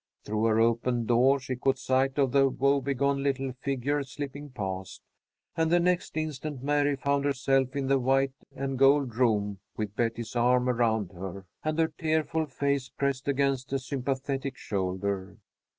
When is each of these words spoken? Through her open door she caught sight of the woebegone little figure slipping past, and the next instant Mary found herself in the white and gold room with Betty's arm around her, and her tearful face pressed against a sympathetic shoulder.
Through 0.23 0.45
her 0.45 0.59
open 0.59 1.05
door 1.05 1.39
she 1.39 1.55
caught 1.55 1.77
sight 1.77 2.17
of 2.17 2.31
the 2.31 2.49
woebegone 2.49 3.21
little 3.21 3.51
figure 3.53 4.01
slipping 4.01 4.49
past, 4.49 5.03
and 5.55 5.71
the 5.71 5.79
next 5.79 6.17
instant 6.17 6.63
Mary 6.63 6.95
found 6.95 7.23
herself 7.23 7.75
in 7.75 7.85
the 7.85 7.99
white 7.99 8.33
and 8.55 8.79
gold 8.79 9.15
room 9.15 9.59
with 9.77 9.95
Betty's 9.95 10.35
arm 10.35 10.67
around 10.67 11.11
her, 11.11 11.45
and 11.63 11.77
her 11.77 11.89
tearful 11.99 12.47
face 12.47 12.89
pressed 12.89 13.27
against 13.27 13.71
a 13.73 13.77
sympathetic 13.77 14.57
shoulder. 14.57 15.37